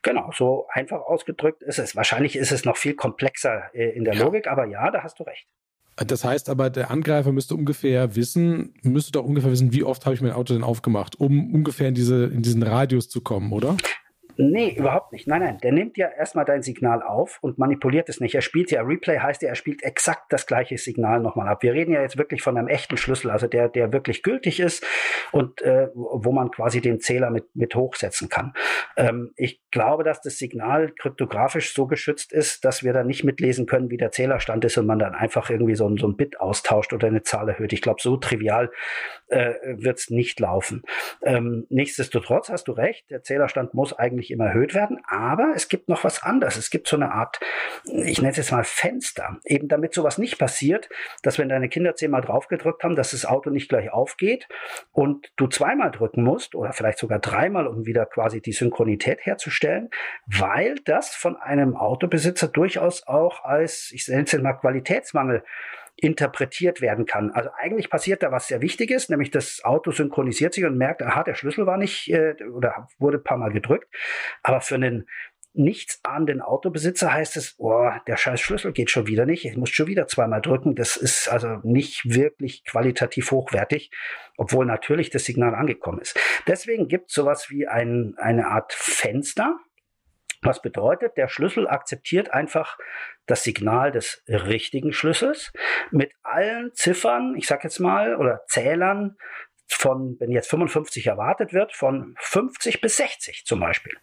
Genau, 0.05 0.31
so 0.37 0.67
einfach 0.69 1.01
ausgedrückt 1.01 1.63
ist 1.63 1.79
es. 1.79 1.97
Wahrscheinlich 1.97 2.37
ist 2.37 2.53
es 2.53 2.67
noch 2.67 2.77
viel 2.77 2.95
komplexer 2.95 3.75
äh, 3.75 3.89
in 3.97 4.05
der 4.05 4.15
ja. 4.15 4.23
Logik, 4.23 4.47
aber 4.47 4.67
ja, 4.67 4.91
da 4.91 5.03
hast 5.03 5.19
du 5.19 5.25
recht. 5.25 5.49
Das 5.97 6.25
heißt 6.25 6.51
aber, 6.51 6.69
der 6.71 6.91
Angreifer 6.91 7.33
müsste 7.33 7.55
ungefähr 7.55 8.15
wissen, 8.15 8.75
müsste 8.83 9.13
doch 9.13 9.25
ungefähr 9.25 9.51
wissen, 9.51 9.73
wie 9.73 9.83
oft 9.83 10.05
habe 10.05 10.15
ich 10.15 10.21
mein 10.21 10.33
Auto 10.33 10.53
denn 10.53 10.63
aufgemacht, 10.63 11.19
um 11.19 11.55
ungefähr 11.55 11.89
in, 11.89 11.95
diese, 11.95 12.27
in 12.27 12.43
diesen 12.43 12.63
Radius 12.63 13.09
zu 13.09 13.23
kommen, 13.23 13.53
oder? 13.53 13.77
Nee, 14.37 14.75
überhaupt 14.77 15.13
nicht. 15.13 15.27
Nein, 15.27 15.43
nein. 15.43 15.59
Der 15.59 15.73
nimmt 15.73 15.97
ja 15.97 16.09
erstmal 16.09 16.45
dein 16.45 16.63
Signal 16.63 17.03
auf 17.03 17.39
und 17.41 17.59
manipuliert 17.59 18.09
es 18.09 18.21
nicht. 18.21 18.35
Er 18.35 18.43
spielt 18.43 18.71
ja, 18.71 18.83
Replay 18.83 19.19
heißt 19.19 19.43
ja, 19.43 19.49
er 19.49 19.55
spielt 19.55 19.83
exakt 19.83 20.33
das 20.33 20.47
gleiche 20.47 20.77
Signal 20.79 21.21
nochmal 21.21 21.49
ab. 21.49 21.63
Wir 21.63 21.73
reden 21.73 21.93
ja 21.93 22.03
jetzt 22.03 22.19
wirklich 22.19 22.43
von 22.43 22.57
einem 22.57 22.69
echten 22.69 22.97
Schlüssel, 22.97 23.31
also 23.31 23.47
der, 23.47 23.69
der 23.69 23.93
wirklich 23.93 24.23
gültig 24.23 24.61
ist 24.61 24.85
und 25.33 25.63
äh, 25.63 25.89
wo 25.95 26.33
man 26.33 26.51
quasi 26.51 26.81
den 26.81 27.01
Zähler 27.01 27.31
mit, 27.31 27.55
mit 27.55 27.75
hochsetzen 27.75 28.29
kann. 28.29 28.53
Ähm, 28.97 29.33
ich 29.37 29.61
glaube, 29.71 30.05
dass 30.05 30.21
das 30.21 30.39
Signal 30.39 30.93
kryptografisch 30.93 31.75
so 31.75 31.87
geschützt 31.87 32.33
ist, 32.33 32.65
dass 32.65 32.83
wir 32.83 32.93
da 32.93 33.05
nicht 33.05 33.25
mitlesen 33.25 33.67
können, 33.67 33.91
wie 33.91 33.97
der 33.97 34.11
Zählerstand 34.11 34.65
ist 34.65 34.79
und 34.79 34.87
man 34.87 34.99
dann 34.99 35.15
einfach 35.15 35.51
irgendwie 35.51 35.75
so, 35.75 35.89
ein 35.89 35.97
so 35.97 36.09
ein 36.09 36.17
Bit 36.17 36.41
austauscht 36.41 36.93
oder 36.93 37.09
eine 37.09 37.23
Zahl 37.23 37.49
erhöht. 37.49 37.73
Ich 37.73 37.83
glaube, 37.83 38.01
so 38.01 38.17
trivial 38.17 38.71
äh, 39.29 39.55
wird 39.65 39.99
es 39.99 40.11
nicht 40.11 40.39
laufen. 40.41 40.83
Ähm, 41.23 41.67
nichtsdestotrotz 41.71 42.49
hast 42.49 42.69
du 42.69 42.73
recht, 42.73 43.11
der 43.11 43.23
Zählerstand 43.23 43.75
muss 43.75 43.93
eigentlich 43.93 44.24
nicht 44.25 44.31
immer 44.31 44.47
erhöht 44.47 44.75
werden, 44.75 45.03
aber 45.07 45.53
es 45.55 45.69
gibt 45.69 45.89
noch 45.89 46.03
was 46.03 46.23
anderes. 46.23 46.57
Es 46.57 46.71
gibt 46.71 46.89
so 46.89 46.97
eine 46.97 47.13
Art, 47.13 47.41
ich 47.85 48.19
nenne 48.19 48.31
es 48.31 48.39
jetzt 48.39 48.53
mal 48.53 48.65
Fenster, 48.65 49.39
eben 49.45 49.69
damit 49.69 49.93
sowas 49.93 50.17
nicht 50.17 50.39
passiert, 50.39 50.89
dass 51.23 51.39
wenn 51.39 51.51
deine 51.51 51.69
Kinder 51.69 51.95
zehnmal 51.95 52.23
draufgedrückt 52.23 52.83
haben, 52.85 52.97
dass 52.97 53.11
das 53.11 53.27
Auto 53.27 53.51
nicht 53.51 53.69
gleich 53.69 53.93
aufgeht 53.93 54.49
und 54.93 55.31
du 55.37 55.47
zweimal 55.47 55.91
drücken 55.91 56.23
musst 56.23 56.55
oder 56.55 56.73
vielleicht 56.73 56.99
sogar 56.99 57.19
dreimal, 57.19 57.67
um 57.67 57.85
wieder 57.85 58.07
quasi 58.07 58.41
die 58.41 58.53
Synchronität 58.53 59.27
herzustellen, 59.27 59.91
weil 60.27 60.77
das 60.87 61.15
von 61.15 61.37
einem 61.37 61.77
Autobesitzer 61.77 62.49
durchaus 62.49 63.07
auch 63.07 63.45
als, 63.45 63.91
ich 63.93 64.09
nenne 64.09 64.25
es 64.25 64.33
jetzt 64.33 64.43
mal 64.43 64.55
Qualitätsmangel 64.55 65.45
interpretiert 65.97 66.81
werden 66.81 67.07
kann. 67.07 67.31
Also 67.31 67.51
eigentlich 67.57 67.91
passiert 67.91 68.23
da 68.23 68.33
was 68.33 68.49
sehr 68.49 68.61
Wichtiges, 68.61 69.09
nämlich 69.09 69.31
das 69.31 69.63
Auto 69.65 69.91
synchronisiert 69.91 70.55
sich 70.55 70.65
und 70.65 70.77
merkt, 70.77 71.03
aha, 71.03 71.23
der 71.23 71.35
Schlüssel 71.35 71.67
war 71.67 71.77
nicht 71.77 72.11
äh, 72.11 72.35
oder 72.53 72.89
wurde 72.99 73.19
ein 73.19 73.25
paar 73.25 73.39
Mal 73.39 73.53
gedrückt. 73.53 73.89
Aber 74.43 74.61
für 74.61 74.75
einen 74.75 75.07
nichts 75.55 76.01
ahnenden 76.03 76.41
Autobesitzer 76.41 77.13
heißt 77.13 77.37
es, 77.37 77.55
oh, 77.59 77.89
der 78.09 78.17
scheiß 78.17 78.41
Schlüssel 78.41 78.73
geht 78.73 78.91
schon 78.91 79.07
wieder 79.07 79.25
nicht, 79.25 79.45
ich 79.45 79.57
muss 79.57 79.71
schon 79.71 79.87
wieder 79.87 80.09
zweimal 80.09 80.43
drücken. 80.43 80.75
Das 80.75 80.97
ist 80.97 81.29
also 81.29 81.61
nicht 81.63 82.03
wirklich 82.05 82.65
qualitativ 82.65 83.31
hochwertig, 83.31 83.91
obwohl 84.37 84.67
natürlich 84.67 85.11
das 85.11 85.25
Signal 85.25 85.55
angekommen 85.55 86.01
ist. 86.01 86.19
Deswegen 86.49 86.89
gibt 86.89 87.11
es 87.11 87.15
sowas 87.15 87.51
wie 87.51 87.69
ein, 87.69 88.15
eine 88.19 88.49
Art 88.49 88.73
Fenster, 88.73 89.61
was 90.45 90.63
bedeutet, 90.63 91.17
der 91.17 91.29
Schlüssel 91.29 91.69
akzeptiert 91.69 92.33
einfach 92.33 92.79
das 93.27 93.43
Signal 93.43 93.93
des 93.93 94.23
richtigen 94.29 94.93
Schlüssels 94.93 95.53
mit 95.91 96.13
allen 96.23 96.73
Ziffern, 96.75 97.35
ich 97.37 97.47
sag 97.47 97.65
jetzt 97.65 97.81
mal, 97.81 98.17
oder 98.17 98.43
Zählern 98.47 99.17
von, 99.67 100.17
wenn 100.21 100.31
jetzt 100.31 100.51
55 100.51 101.07
erwartet 101.07 101.53
wird, 101.53 101.73
von 101.73 102.15
50 102.19 102.81
bis 102.81 102.97
60 102.97 103.45
zum 103.45 103.61
Beispiel. 103.61 103.95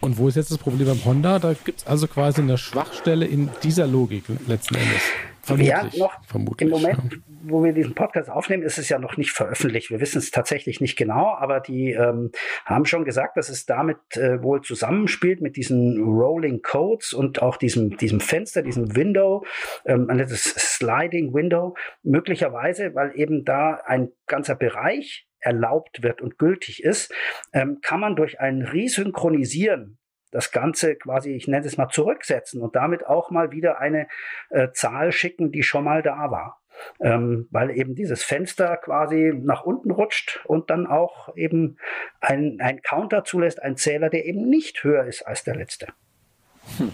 Und 0.00 0.16
wo 0.16 0.28
ist 0.28 0.36
jetzt 0.36 0.50
das 0.50 0.58
Problem 0.58 0.86
beim 0.86 1.04
Honda? 1.04 1.38
Da 1.38 1.52
gibt 1.52 1.80
es 1.80 1.86
also 1.86 2.08
quasi 2.08 2.40
eine 2.40 2.56
Schwachstelle 2.56 3.26
in 3.26 3.50
dieser 3.62 3.86
Logik 3.86 4.24
letzten 4.46 4.76
Endes. 4.76 5.02
Vermutlich, 5.42 5.68
ja, 5.68 5.88
noch 5.98 6.24
vermutlich, 6.24 6.70
im 6.70 6.70
Moment, 6.70 7.12
ja. 7.12 7.18
wo 7.44 7.64
wir 7.64 7.72
diesen 7.72 7.94
Podcast 7.94 8.30
aufnehmen, 8.30 8.62
ist 8.62 8.78
es 8.78 8.88
ja 8.88 8.98
noch 8.98 9.16
nicht 9.16 9.30
veröffentlicht. 9.30 9.90
Wir 9.90 10.00
wissen 10.00 10.18
es 10.18 10.30
tatsächlich 10.30 10.80
nicht 10.80 10.96
genau, 10.96 11.34
aber 11.34 11.60
die 11.60 11.92
ähm, 11.92 12.30
haben 12.64 12.84
schon 12.84 13.04
gesagt, 13.04 13.36
dass 13.36 13.48
es 13.48 13.66
damit 13.66 13.98
äh, 14.16 14.42
wohl 14.42 14.60
zusammenspielt 14.62 15.40
mit 15.40 15.56
diesen 15.56 16.02
Rolling 16.02 16.62
Codes 16.62 17.12
und 17.12 17.42
auch 17.42 17.56
diesem, 17.56 17.96
diesem 17.96 18.20
Fenster, 18.20 18.62
diesem 18.62 18.96
Window, 18.96 19.44
ähm, 19.86 20.08
das 20.08 20.42
Sliding 20.42 21.32
Window, 21.32 21.74
möglicherweise, 22.02 22.94
weil 22.94 23.12
eben 23.14 23.44
da 23.44 23.80
ein 23.84 24.10
ganzer 24.26 24.54
Bereich 24.54 25.26
erlaubt 25.40 26.02
wird 26.02 26.20
und 26.20 26.38
gültig 26.38 26.82
ist, 26.82 27.12
ähm, 27.52 27.78
kann 27.82 28.00
man 28.00 28.14
durch 28.14 28.40
ein 28.40 28.62
Resynchronisieren 28.62 29.98
das 30.30 30.52
Ganze 30.52 30.96
quasi, 30.96 31.32
ich 31.32 31.48
nenne 31.48 31.66
es 31.66 31.76
mal, 31.76 31.88
zurücksetzen 31.88 32.60
und 32.60 32.76
damit 32.76 33.06
auch 33.06 33.30
mal 33.30 33.50
wieder 33.50 33.80
eine 33.80 34.06
äh, 34.50 34.68
Zahl 34.72 35.12
schicken, 35.12 35.52
die 35.52 35.62
schon 35.62 35.84
mal 35.84 36.02
da 36.02 36.30
war. 36.30 36.60
Ähm, 36.98 37.46
weil 37.50 37.70
eben 37.70 37.94
dieses 37.94 38.22
Fenster 38.22 38.76
quasi 38.78 39.34
nach 39.36 39.64
unten 39.64 39.90
rutscht 39.90 40.40
und 40.46 40.70
dann 40.70 40.86
auch 40.86 41.36
eben 41.36 41.76
ein, 42.20 42.56
ein 42.60 42.80
Counter 42.80 43.24
zulässt, 43.24 43.62
ein 43.62 43.76
Zähler, 43.76 44.08
der 44.08 44.24
eben 44.24 44.48
nicht 44.48 44.82
höher 44.82 45.04
ist 45.04 45.22
als 45.22 45.44
der 45.44 45.56
letzte. 45.56 45.88
Hm. 46.78 46.92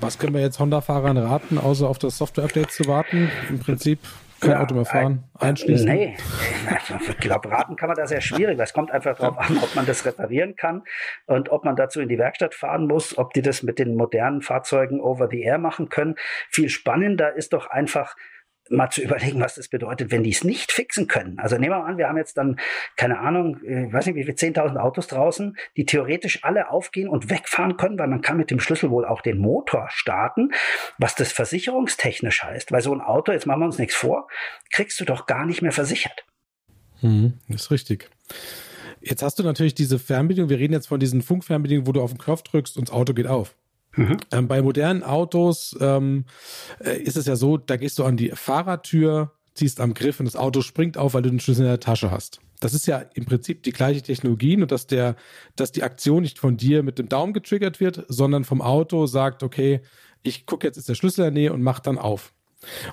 Was 0.00 0.18
können 0.18 0.34
wir 0.34 0.40
jetzt 0.40 0.58
Honda-Fahrern 0.58 1.18
raten, 1.18 1.58
außer 1.58 1.86
auf 1.86 1.98
das 1.98 2.18
Software-Update 2.18 2.70
zu 2.70 2.86
warten? 2.86 3.30
Im 3.50 3.58
Prinzip 3.58 3.98
kein 4.42 4.56
Auto 4.56 4.74
mehr 4.74 4.84
fahren, 4.84 5.24
ein, 5.38 5.48
einschließen? 5.48 5.88
Nee, 5.88 6.16
ich 7.08 7.18
glaube, 7.18 7.50
raten 7.50 7.76
kann 7.76 7.88
man 7.88 7.96
da 7.96 8.06
sehr 8.06 8.20
schwierig. 8.20 8.58
Es 8.58 8.72
kommt 8.72 8.90
einfach 8.90 9.16
darauf 9.16 9.38
an, 9.38 9.58
ob 9.58 9.74
man 9.74 9.86
das 9.86 10.04
reparieren 10.04 10.56
kann 10.56 10.82
und 11.26 11.50
ob 11.50 11.64
man 11.64 11.76
dazu 11.76 12.00
in 12.00 12.08
die 12.08 12.18
Werkstatt 12.18 12.54
fahren 12.54 12.86
muss, 12.86 13.16
ob 13.16 13.32
die 13.32 13.42
das 13.42 13.62
mit 13.62 13.78
den 13.78 13.96
modernen 13.96 14.42
Fahrzeugen 14.42 15.00
over 15.00 15.28
the 15.30 15.40
air 15.40 15.58
machen 15.58 15.88
können. 15.88 16.16
Viel 16.50 16.68
spannender 16.68 17.34
ist 17.34 17.52
doch 17.52 17.68
einfach, 17.68 18.16
mal 18.70 18.90
zu 18.90 19.02
überlegen, 19.02 19.40
was 19.40 19.56
das 19.56 19.68
bedeutet, 19.68 20.10
wenn 20.10 20.22
die 20.22 20.30
es 20.30 20.44
nicht 20.44 20.72
fixen 20.72 21.06
können. 21.08 21.38
Also 21.38 21.56
nehmen 21.56 21.72
wir 21.72 21.80
mal 21.80 21.90
an, 21.90 21.98
wir 21.98 22.08
haben 22.08 22.16
jetzt 22.16 22.36
dann, 22.36 22.58
keine 22.96 23.18
Ahnung, 23.18 23.58
ich 23.62 23.68
äh, 23.68 23.92
weiß 23.92 24.06
nicht, 24.06 24.16
wie 24.16 24.24
viel, 24.24 24.34
10.000 24.34 24.76
Autos 24.76 25.06
draußen, 25.08 25.56
die 25.76 25.84
theoretisch 25.84 26.44
alle 26.44 26.70
aufgehen 26.70 27.08
und 27.08 27.30
wegfahren 27.30 27.76
können, 27.76 27.98
weil 27.98 28.08
man 28.08 28.22
kann 28.22 28.36
mit 28.36 28.50
dem 28.50 28.60
Schlüssel 28.60 28.90
wohl 28.90 29.04
auch 29.04 29.20
den 29.20 29.38
Motor 29.38 29.88
starten, 29.90 30.50
was 30.98 31.14
das 31.14 31.32
versicherungstechnisch 31.32 32.42
heißt. 32.42 32.72
Weil 32.72 32.82
so 32.82 32.94
ein 32.94 33.00
Auto, 33.00 33.32
jetzt 33.32 33.46
machen 33.46 33.60
wir 33.60 33.66
uns 33.66 33.78
nichts 33.78 33.94
vor, 33.94 34.28
kriegst 34.70 34.98
du 35.00 35.04
doch 35.04 35.26
gar 35.26 35.44
nicht 35.44 35.62
mehr 35.62 35.72
versichert. 35.72 36.24
Hm, 37.00 37.34
ist 37.48 37.70
richtig. 37.70 38.08
Jetzt 39.00 39.22
hast 39.22 39.38
du 39.38 39.42
natürlich 39.42 39.74
diese 39.74 39.98
Fernbedienung, 39.98 40.48
wir 40.48 40.58
reden 40.58 40.72
jetzt 40.72 40.86
von 40.86 41.00
diesen 41.00 41.22
Funkfernbedienungen, 41.22 41.88
wo 41.88 41.92
du 41.92 42.00
auf 42.00 42.12
den 42.12 42.18
Knopf 42.18 42.42
drückst 42.42 42.76
und 42.76 42.88
das 42.88 42.94
Auto 42.94 43.12
geht 43.12 43.26
auf. 43.26 43.56
Mhm. 43.96 44.16
Ähm, 44.30 44.48
bei 44.48 44.62
modernen 44.62 45.02
Autos 45.02 45.76
ähm, 45.80 46.24
äh, 46.80 46.96
ist 46.98 47.16
es 47.16 47.26
ja 47.26 47.36
so, 47.36 47.56
da 47.56 47.76
gehst 47.76 47.98
du 47.98 48.04
an 48.04 48.16
die 48.16 48.30
Fahrertür, 48.30 49.32
ziehst 49.54 49.80
am 49.80 49.94
Griff 49.94 50.18
und 50.18 50.26
das 50.26 50.36
Auto 50.36 50.62
springt 50.62 50.96
auf, 50.96 51.14
weil 51.14 51.22
du 51.22 51.30
den 51.30 51.40
Schlüssel 51.40 51.62
in 51.62 51.68
der 51.68 51.80
Tasche 51.80 52.10
hast. 52.10 52.40
Das 52.60 52.74
ist 52.74 52.86
ja 52.86 53.04
im 53.14 53.24
Prinzip 53.24 53.64
die 53.64 53.72
gleiche 53.72 54.02
Technologie, 54.02 54.56
nur 54.56 54.66
dass 54.66 54.86
der, 54.86 55.16
dass 55.56 55.72
die 55.72 55.82
Aktion 55.82 56.22
nicht 56.22 56.38
von 56.38 56.56
dir 56.56 56.82
mit 56.82 56.98
dem 56.98 57.08
Daumen 57.08 57.32
getriggert 57.32 57.80
wird, 57.80 58.04
sondern 58.08 58.44
vom 58.44 58.62
Auto 58.62 59.06
sagt, 59.06 59.42
okay, 59.42 59.82
ich 60.22 60.46
gucke 60.46 60.66
jetzt 60.66 60.76
ist 60.76 60.88
der 60.88 60.94
Schlüssel 60.94 61.26
in 61.26 61.34
der 61.34 61.42
Nähe 61.42 61.52
und 61.52 61.62
mach 61.62 61.80
dann 61.80 61.98
auf. 61.98 62.32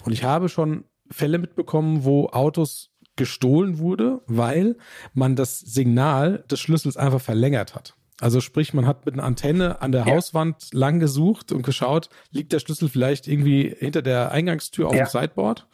Und 0.03 0.11
ich 0.11 0.23
habe 0.23 0.49
schon 0.49 0.85
Fälle 1.11 1.37
mitbekommen, 1.37 2.03
wo 2.03 2.27
Autos 2.27 2.91
gestohlen 3.15 3.77
wurde, 3.77 4.21
weil 4.25 4.77
man 5.13 5.35
das 5.35 5.59
Signal 5.59 6.43
des 6.49 6.59
Schlüssels 6.59 6.97
einfach 6.97 7.21
verlängert 7.21 7.75
hat. 7.75 7.95
Also 8.21 8.41
sprich, 8.41 8.73
man 8.73 8.85
hat 8.85 9.05
mit 9.05 9.13
einer 9.13 9.23
Antenne 9.23 9.81
an 9.81 9.91
der 9.91 10.05
ja. 10.05 10.13
Hauswand 10.13 10.73
lang 10.73 10.99
gesucht 10.99 11.51
und 11.51 11.63
geschaut, 11.63 12.09
liegt 12.31 12.51
der 12.51 12.59
Schlüssel 12.59 12.89
vielleicht 12.89 13.27
irgendwie 13.27 13.73
hinter 13.77 14.01
der 14.01 14.31
Eingangstür 14.31 14.87
auf 14.87 14.95
ja. 14.95 15.05
dem 15.05 15.09
Sideboard 15.09 15.67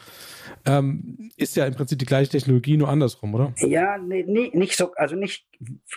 ähm, 0.66 1.32
ist 1.38 1.56
ja 1.56 1.66
im 1.66 1.76
Prinzip 1.76 2.00
die 2.00 2.06
gleiche 2.06 2.32
Technologie, 2.32 2.78
nur 2.78 2.90
andersrum, 2.90 3.34
oder? 3.36 3.54
Ja, 3.58 3.98
nee, 3.98 4.26
nee, 4.28 4.52
nicht 4.54 4.78
so, 4.78 4.94
also 4.96 5.16
nicht 5.16 5.48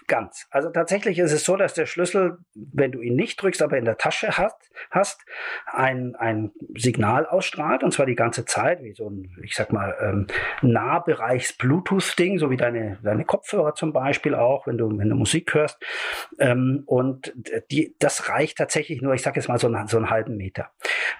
ganz. 0.06 0.46
Also 0.50 0.70
tatsächlich 0.70 1.18
ist 1.18 1.32
es 1.32 1.44
so, 1.44 1.56
dass 1.56 1.75
der 1.75 1.87
Schlüssel, 1.87 2.38
wenn 2.54 2.92
du 2.92 3.00
ihn 3.00 3.16
nicht 3.16 3.40
drückst, 3.42 3.62
aber 3.62 3.78
in 3.78 3.84
der 3.84 3.96
Tasche 3.96 4.37
hast, 4.37 4.56
hast 4.90 5.25
ein, 5.66 6.14
ein 6.16 6.52
Signal 6.76 7.26
ausstrahlt, 7.26 7.82
und 7.82 7.92
zwar 7.92 8.06
die 8.06 8.14
ganze 8.14 8.44
Zeit, 8.44 8.82
wie 8.82 8.92
so 8.92 9.08
ein, 9.08 9.37
ich 9.42 9.54
sag 9.54 9.72
mal, 9.72 9.96
ähm, 10.00 10.26
Nahbereichs-Bluetooth-Ding, 10.62 12.38
so 12.38 12.50
wie 12.50 12.56
deine, 12.56 12.98
deine 13.02 13.25
Kopfhörer 13.25 13.75
zum 13.75 13.92
Beispiel 13.92 14.34
auch, 14.34 14.66
wenn 14.66 14.78
du, 14.78 14.96
wenn 14.98 15.08
du 15.08 15.16
Musik 15.16 15.54
hörst. 15.54 15.82
Ähm, 16.38 16.82
und 16.87 17.32
die, 17.70 17.94
das 17.98 18.28
reicht 18.28 18.58
tatsächlich 18.58 19.02
nur, 19.02 19.14
ich 19.14 19.22
sag 19.22 19.37
jetzt 19.37 19.48
mal, 19.48 19.58
so, 19.58 19.68
so 19.87 19.96
einen 19.96 20.10
halben 20.10 20.37
Meter. 20.37 20.70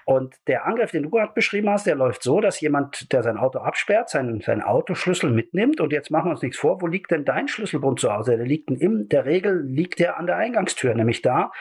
Und 0.09 0.37
der 0.47 0.65
Angriff, 0.65 0.91
den 0.91 1.03
du 1.03 1.11
gerade 1.11 1.35
beschrieben 1.35 1.69
hast, 1.69 1.87
der 1.87 1.95
läuft 1.95 2.23
so, 2.23 2.41
dass 2.41 2.63
jemand, 2.63 3.13
der 3.13 3.23
sein 3.23 3.37
Auto 3.37 3.59
absperrt, 3.59 4.09
seinen, 4.09 4.41
seinen 4.41 4.63
Autoschlüssel 4.63 5.31
mitnimmt 5.31 5.83
und 5.83 5.93
jetzt 5.93 6.11
machen 6.11 6.29
wir 6.29 6.31
uns 6.31 6.41
nichts 6.41 6.57
vor, 6.57 6.81
wo 6.81 6.87
liegt 6.87 7.11
denn 7.11 7.27
dein 7.27 7.47
Schlüsselbund 7.47 8.01
zu 8.01 8.11
Hause? 8.11 8.39
Der 8.39 8.47
liegt 8.47 8.71
in 8.71 9.11
der 9.11 9.27
Regel 9.27 9.61
liegt 9.67 9.99
der 9.99 10.17
an 10.17 10.27
der 10.27 10.39
Eingangstür, 10.39 10.95
nämlich 10.95 11.21
da, 11.21 11.53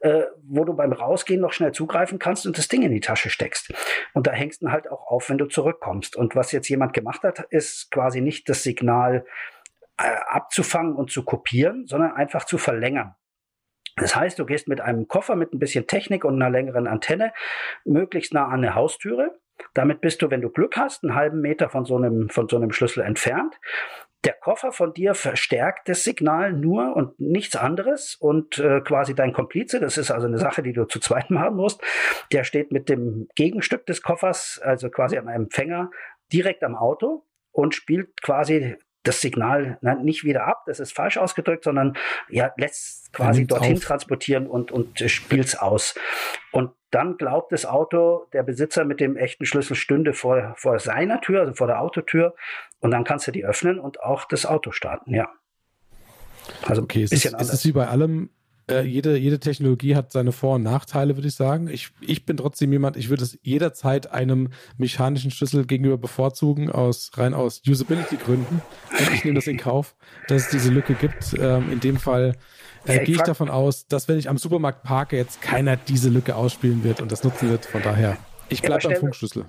äh, 0.00 0.24
wo 0.42 0.64
du 0.64 0.74
beim 0.74 0.92
Rausgehen 0.92 1.40
noch 1.40 1.52
schnell 1.52 1.70
zugreifen 1.70 2.18
kannst 2.18 2.48
und 2.48 2.58
das 2.58 2.66
Ding 2.66 2.82
in 2.82 2.90
die 2.90 2.98
Tasche 2.98 3.30
steckst. 3.30 3.72
Und 4.12 4.26
da 4.26 4.32
hängst 4.32 4.62
du 4.62 4.72
halt 4.72 4.90
auch 4.90 5.06
auf, 5.06 5.30
wenn 5.30 5.38
du 5.38 5.46
zurückkommst. 5.46 6.16
Und 6.16 6.34
was 6.34 6.50
jetzt 6.50 6.68
jemand 6.68 6.94
gemacht 6.94 7.22
hat, 7.22 7.46
ist 7.50 7.92
quasi 7.92 8.20
nicht 8.20 8.48
das 8.48 8.64
Signal 8.64 9.24
äh, 9.98 10.10
abzufangen 10.30 10.96
und 10.96 11.12
zu 11.12 11.24
kopieren, 11.24 11.86
sondern 11.86 12.10
einfach 12.10 12.44
zu 12.44 12.58
verlängern. 12.58 13.14
Das 13.96 14.16
heißt, 14.16 14.38
du 14.38 14.44
gehst 14.44 14.68
mit 14.68 14.80
einem 14.80 15.06
Koffer 15.08 15.36
mit 15.36 15.52
ein 15.52 15.58
bisschen 15.58 15.86
Technik 15.86 16.24
und 16.24 16.34
einer 16.34 16.50
längeren 16.50 16.86
Antenne 16.86 17.32
möglichst 17.84 18.34
nah 18.34 18.46
an 18.46 18.64
eine 18.64 18.74
Haustüre. 18.74 19.38
Damit 19.72 20.00
bist 20.00 20.20
du, 20.20 20.30
wenn 20.30 20.40
du 20.40 20.50
Glück 20.50 20.76
hast, 20.76 21.04
einen 21.04 21.14
halben 21.14 21.40
Meter 21.40 21.68
von 21.68 21.84
so 21.84 21.96
einem, 21.96 22.28
von 22.28 22.48
so 22.48 22.56
einem 22.56 22.72
Schlüssel 22.72 23.04
entfernt. 23.04 23.54
Der 24.24 24.32
Koffer 24.32 24.72
von 24.72 24.94
dir 24.94 25.14
verstärkt 25.14 25.88
das 25.88 26.02
Signal 26.02 26.52
nur 26.54 26.96
und 26.96 27.20
nichts 27.20 27.56
anderes 27.56 28.16
und 28.18 28.58
äh, 28.58 28.80
quasi 28.80 29.14
dein 29.14 29.34
Komplize, 29.34 29.80
das 29.80 29.98
ist 29.98 30.10
also 30.10 30.26
eine 30.26 30.38
Sache, 30.38 30.62
die 30.62 30.72
du 30.72 30.86
zu 30.86 30.98
zweit 30.98 31.30
machen 31.30 31.56
musst, 31.56 31.82
der 32.32 32.44
steht 32.44 32.72
mit 32.72 32.88
dem 32.88 33.28
Gegenstück 33.36 33.84
des 33.84 34.02
Koffers, 34.02 34.60
also 34.64 34.88
quasi 34.88 35.18
am 35.18 35.28
Empfänger, 35.28 35.90
direkt 36.32 36.64
am 36.64 36.74
Auto 36.74 37.26
und 37.52 37.74
spielt 37.74 38.22
quasi 38.22 38.76
das 39.04 39.20
Signal 39.20 39.78
na, 39.80 39.94
nicht 39.94 40.24
wieder 40.24 40.46
ab, 40.46 40.64
das 40.66 40.80
ist 40.80 40.92
falsch 40.92 41.18
ausgedrückt, 41.18 41.64
sondern 41.64 41.96
ja, 42.28 42.52
lässt 42.56 43.12
quasi 43.12 43.46
dorthin 43.46 43.76
auf. 43.76 43.84
transportieren 43.84 44.46
und, 44.46 44.72
und 44.72 44.98
spielt's 45.08 45.54
aus. 45.54 45.94
Und 46.50 46.72
dann 46.90 47.16
glaubt 47.16 47.52
das 47.52 47.66
Auto, 47.66 48.26
der 48.32 48.42
Besitzer 48.42 48.84
mit 48.84 49.00
dem 49.00 49.16
echten 49.16 49.46
Schlüssel 49.46 49.76
stünde 49.76 50.14
vor, 50.14 50.54
vor 50.56 50.78
seiner 50.78 51.20
Tür, 51.20 51.40
also 51.40 51.54
vor 51.54 51.66
der 51.66 51.80
Autotür, 51.80 52.34
und 52.80 52.90
dann 52.90 53.04
kannst 53.04 53.26
du 53.26 53.32
die 53.32 53.44
öffnen 53.44 53.78
und 53.78 54.00
auch 54.00 54.24
das 54.24 54.46
Auto 54.46 54.70
starten, 54.72 55.14
ja. 55.14 55.28
Also 56.62 56.82
okay, 56.82 57.02
es 57.02 57.12
ist, 57.12 57.24
es 57.24 57.52
ist 57.52 57.64
wie 57.64 57.72
bei 57.72 57.88
allem 57.88 58.30
äh, 58.70 58.82
jede, 58.82 59.16
jede 59.16 59.40
Technologie 59.40 59.94
hat 59.94 60.12
seine 60.12 60.32
Vor- 60.32 60.56
und 60.56 60.62
Nachteile, 60.62 61.16
würde 61.16 61.28
ich 61.28 61.34
sagen. 61.34 61.68
Ich, 61.68 61.90
ich 62.00 62.24
bin 62.24 62.36
trotzdem 62.36 62.72
jemand, 62.72 62.96
ich 62.96 63.10
würde 63.10 63.22
es 63.22 63.38
jederzeit 63.42 64.10
einem 64.10 64.50
mechanischen 64.78 65.30
Schlüssel 65.30 65.66
gegenüber 65.66 65.98
bevorzugen, 65.98 66.70
aus 66.70 67.10
rein 67.14 67.34
aus 67.34 67.62
Usability-Gründen. 67.66 68.62
Ich 69.12 69.24
nehme 69.24 69.34
das 69.34 69.46
in 69.46 69.58
Kauf, 69.58 69.96
dass 70.28 70.44
es 70.44 70.50
diese 70.50 70.70
Lücke 70.70 70.94
gibt. 70.94 71.34
Ähm, 71.38 71.70
in 71.70 71.80
dem 71.80 71.96
Fall 71.98 72.36
äh, 72.86 73.04
gehe 73.04 73.16
ich 73.16 73.22
davon 73.22 73.50
aus, 73.50 73.86
dass 73.86 74.08
wenn 74.08 74.18
ich 74.18 74.28
am 74.28 74.38
Supermarkt 74.38 74.82
parke, 74.82 75.16
jetzt 75.16 75.42
keiner 75.42 75.76
diese 75.76 76.08
Lücke 76.08 76.36
ausspielen 76.36 76.84
wird 76.84 77.00
und 77.00 77.12
das 77.12 77.22
nutzen 77.24 77.50
wird. 77.50 77.66
Von 77.66 77.82
daher, 77.82 78.16
ich 78.48 78.62
bleibe 78.62 78.88
beim 78.88 78.96
Funkschlüssel. 78.96 79.46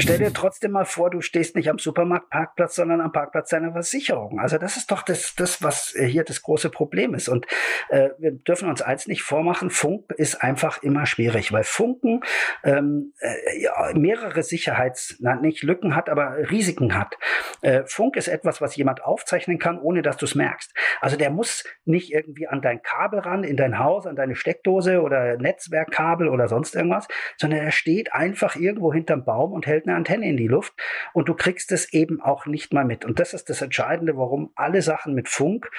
Stell 0.00 0.18
dir 0.18 0.32
trotzdem 0.32 0.72
mal 0.72 0.84
vor, 0.84 1.10
du 1.10 1.20
stehst 1.20 1.54
nicht 1.54 1.70
am 1.70 1.78
Supermarktparkplatz, 1.78 2.74
sondern 2.74 3.00
am 3.00 3.12
Parkplatz 3.12 3.50
deiner 3.50 3.72
Versicherung. 3.72 4.40
Also 4.40 4.58
das 4.58 4.76
ist 4.76 4.90
doch 4.90 5.02
das, 5.02 5.34
das 5.36 5.62
was 5.62 5.94
hier 5.96 6.24
das 6.24 6.42
große 6.42 6.70
Problem 6.70 7.14
ist. 7.14 7.28
Und 7.28 7.46
äh, 7.90 8.10
wir 8.18 8.32
dürfen 8.32 8.68
uns 8.68 8.82
eins 8.82 9.06
nicht 9.06 9.22
vormachen, 9.22 9.70
Funk 9.70 10.10
ist 10.16 10.42
einfach 10.42 10.82
immer 10.82 11.06
schwierig, 11.06 11.52
weil 11.52 11.62
Funken 11.62 12.22
ähm, 12.64 13.12
äh, 13.20 13.62
ja, 13.62 13.92
mehrere 13.94 14.42
Sicherheits, 14.42 15.16
na, 15.20 15.36
nicht 15.36 15.62
Lücken 15.62 15.94
hat, 15.94 16.08
aber 16.08 16.50
Risiken 16.50 16.98
hat. 16.98 17.16
Äh, 17.62 17.84
Funk 17.86 18.16
ist 18.16 18.28
etwas, 18.28 18.60
was 18.60 18.74
jemand 18.74 19.04
aufzeichnen 19.04 19.58
kann, 19.58 19.78
ohne 19.78 20.02
dass 20.02 20.16
du 20.16 20.24
es 20.24 20.34
merkst. 20.34 20.74
Also 21.00 21.16
der 21.16 21.30
muss 21.30 21.64
nicht 21.84 22.12
irgendwie 22.12 22.48
an 22.48 22.60
dein 22.60 22.82
Kabel 22.82 23.20
ran, 23.20 23.44
in 23.44 23.56
dein 23.56 23.78
Haus, 23.78 24.06
an 24.06 24.16
deine 24.16 24.34
Steckdose 24.34 25.00
oder 25.02 25.36
Netzwerkkabel 25.36 26.28
oder 26.28 26.48
sonst 26.48 26.74
irgendwas, 26.74 27.06
sondern 27.36 27.60
er 27.60 27.70
steht 27.70 28.12
einfach 28.12 28.56
irgendwo 28.56 28.92
hinterm 28.92 29.24
Baum 29.24 29.52
und 29.52 29.59
hält 29.66 29.86
eine 29.86 29.96
Antenne 29.96 30.28
in 30.28 30.36
die 30.36 30.48
Luft 30.48 30.74
und 31.12 31.28
du 31.28 31.34
kriegst 31.34 31.72
es 31.72 31.92
eben 31.92 32.20
auch 32.20 32.46
nicht 32.46 32.72
mal 32.72 32.84
mit. 32.84 33.04
Und 33.04 33.18
das 33.18 33.34
ist 33.34 33.50
das 33.50 33.62
Entscheidende, 33.62 34.16
warum 34.16 34.52
alle 34.54 34.82
Sachen 34.82 35.14
mit 35.14 35.28
Funk 35.28 35.70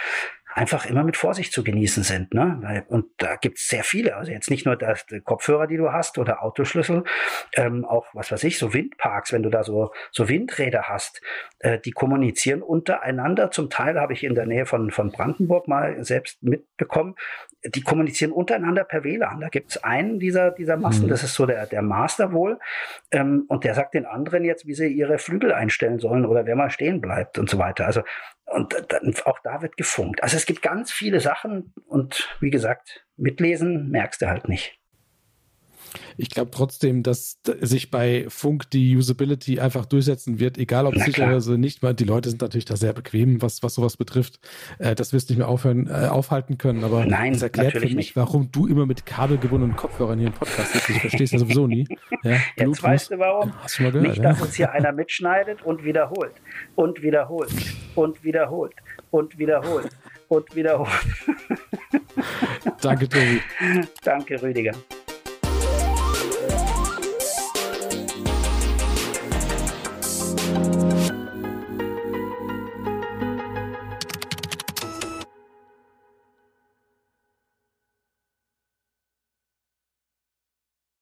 einfach 0.54 0.86
immer 0.86 1.04
mit 1.04 1.18
Vorsicht 1.18 1.54
zu 1.54 1.64
genießen 1.64 2.04
sind. 2.04 2.34
Ne? 2.34 2.84
Und 2.88 3.06
da 3.18 3.36
gibt's 3.36 3.68
sehr 3.68 3.84
viele. 3.84 4.16
Also 4.16 4.32
jetzt 4.32 4.50
nicht 4.50 4.66
nur 4.66 4.76
das, 4.76 5.06
Kopfhörer, 5.24 5.68
die 5.68 5.78
du 5.78 5.92
hast 5.92 6.18
oder 6.18 6.44
Autoschlüssel, 6.44 7.04
ähm, 7.56 7.86
auch 7.86 8.08
was 8.14 8.32
weiß 8.32 8.44
ich, 8.44 8.58
so 8.58 8.74
Windparks, 8.74 9.32
wenn 9.34 9.44
du 9.44 9.50
da 9.50 9.64
so, 9.64 9.92
so 10.12 10.28
Windräder 10.28 10.84
hast, 10.90 11.22
äh, 11.60 11.80
die 11.80 11.92
kommunizieren 11.92 12.62
untereinander. 12.62 13.52
Zum 13.52 13.70
Teil 13.70 14.00
habe 14.00 14.14
ich 14.14 14.24
in 14.24 14.36
der 14.36 14.46
Nähe 14.46 14.66
von, 14.66 14.92
von 14.92 15.12
Brandenburg 15.12 15.68
mal 15.68 16.04
selbst 16.04 16.44
mitbekommen, 16.44 17.16
die 17.63 17.82
kommunizieren 17.82 18.32
untereinander 18.32 18.84
per 18.84 19.03
WLAN. 19.03 19.39
Da 19.39 19.50
gibt's 19.50 19.77
einen 19.84 20.20
dieser, 20.20 20.51
dieser 20.51 20.77
Masten, 20.77 21.06
mhm. 21.06 21.10
das 21.10 21.24
ist 21.24 21.36
so 21.36 21.46
der, 21.46 21.65
der 21.68 21.82
Master 21.82 22.32
wohl, 22.32 22.60
ähm, 23.12 23.46
und 23.48 23.63
der 23.63 23.75
sagt 23.75 23.94
den 23.94 24.06
anderen 24.06 24.44
jetzt, 24.44 24.65
wie 24.65 24.74
sie 24.74 24.88
ihre 24.88 25.18
Flügel 25.20 25.53
einstellen 25.53 26.00
sollen 26.00 26.25
oder 26.25 26.46
wer 26.46 26.56
mal 26.56 26.72
stehen 26.72 27.01
bleibt 27.01 27.38
und 27.38 27.50
so 27.50 27.58
weiter. 27.58 27.86
Also 27.86 28.01
und 28.46 28.75
dann, 28.89 29.13
auch 29.25 29.39
da 29.44 29.62
wird 29.62 29.77
gefunkt. 29.77 30.24
Also 30.24 30.36
es 30.36 30.46
gibt 30.46 30.62
ganz 30.62 30.91
viele 30.91 31.20
Sachen 31.22 31.74
und 31.88 32.36
wie 32.41 32.50
gesagt, 32.50 33.06
mitlesen 33.15 33.89
merkst 33.89 34.22
du 34.22 34.27
halt 34.27 34.50
nicht. 34.50 34.81
Ich 36.17 36.29
glaube 36.29 36.51
trotzdem, 36.51 37.03
dass 37.03 37.39
sich 37.60 37.91
bei 37.91 38.25
Funk 38.29 38.69
die 38.71 38.95
Usability 38.95 39.60
einfach 39.60 39.86
durchsetzen 39.86 40.39
wird, 40.39 40.57
egal 40.57 40.86
ob 40.86 40.95
sicher 40.98 41.27
oder 41.27 41.41
so 41.41 41.57
nicht, 41.57 41.83
weil 41.83 41.93
die 41.93 42.03
Leute 42.03 42.29
sind 42.29 42.41
natürlich 42.41 42.65
da 42.65 42.75
sehr 42.75 42.93
bequem, 42.93 43.41
was, 43.41 43.63
was 43.63 43.75
sowas 43.75 43.98
betrifft. 43.98 44.39
Äh, 44.79 44.95
das 44.95 45.13
wirst 45.13 45.29
du 45.29 45.33
nicht 45.33 45.39
mehr 45.39 45.48
aufhören, 45.48 45.88
äh, 45.88 46.07
aufhalten 46.07 46.57
können, 46.57 46.83
aber 46.83 47.05
Nein, 47.05 47.33
das 47.33 47.41
erklärt 47.41 47.74
für 47.74 47.79
mich, 47.81 47.95
nicht. 47.95 48.15
warum 48.15 48.51
du 48.51 48.67
immer 48.67 48.86
mit 48.86 49.05
kabelgebundenen 49.05 49.75
Kopfhörern 49.75 50.19
hier 50.19 50.27
im 50.27 50.33
Podcast 50.33 50.74
sitzt. 50.74 50.89
Ich 50.89 51.00
verstehe 51.00 51.24
es 51.24 51.31
ja 51.31 51.39
sowieso 51.39 51.67
nie. 51.67 51.88
Ja, 52.24 52.38
Jetzt 52.55 52.83
weißt 52.83 53.12
du 53.12 53.17
warum? 53.17 53.51
Hast 53.63 53.79
du 53.79 53.83
mal 53.83 53.91
gehört, 53.91 54.10
nicht, 54.10 54.24
dass 54.24 54.39
uns 54.41 54.53
hier 54.55 54.71
einer 54.71 54.91
mitschneidet 54.91 55.63
und 55.63 55.83
wiederholt 55.83 56.33
und 56.75 57.01
wiederholt 57.01 57.50
und 57.95 58.24
wiederholt 58.24 58.74
und 59.10 59.39
wiederholt 59.39 59.89
und 60.27 60.55
wiederholt. 60.55 60.89
Danke, 62.81 63.10
Tobi. 63.10 63.41
Danke, 64.03 64.41
Rüdiger. 64.41 64.74